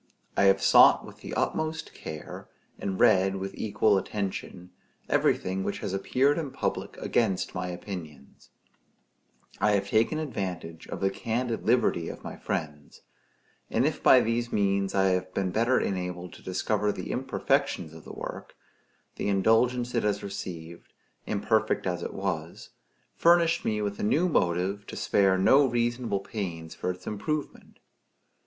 I 0.35 0.45
have 0.45 0.63
sought 0.63 1.05
with 1.05 1.17
the 1.19 1.35
utmost 1.35 1.93
care, 1.93 2.49
and 2.79 2.99
read 2.99 3.35
with 3.35 3.53
equal 3.53 3.99
attention, 3.99 4.71
everything 5.07 5.63
which 5.63 5.77
has 5.81 5.93
appeared 5.93 6.39
in 6.39 6.49
public 6.49 6.97
against 6.97 7.53
my 7.53 7.67
opinions; 7.67 8.49
I 9.59 9.73
have 9.73 9.87
taken 9.89 10.17
advantage 10.17 10.87
of 10.87 11.01
the 11.01 11.11
candid 11.11 11.67
liberty 11.67 12.09
of 12.09 12.23
my 12.23 12.35
friends; 12.35 13.01
and 13.69 13.85
if 13.85 14.01
by 14.01 14.21
these 14.21 14.51
means 14.51 14.95
I 14.95 15.09
have 15.09 15.35
been 15.35 15.51
better 15.51 15.79
enabled 15.79 16.33
to 16.33 16.41
discover 16.41 16.91
the 16.91 17.11
imperfections 17.11 17.93
of 17.93 18.03
the 18.03 18.11
work, 18.13 18.55
the 19.17 19.27
indulgence 19.29 19.93
it 19.93 20.01
has 20.01 20.23
received, 20.23 20.93
imperfect 21.27 21.85
as 21.85 22.01
it 22.01 22.15
was, 22.15 22.71
furnished 23.13 23.63
me 23.63 23.83
with 23.83 23.99
a 23.99 24.03
new 24.03 24.27
motive 24.27 24.87
to 24.87 24.95
spare 24.95 25.37
no 25.37 25.63
reasonable 25.67 26.21
pains 26.21 26.73
for 26.73 26.89
its 26.89 27.05
improvement. 27.05 27.77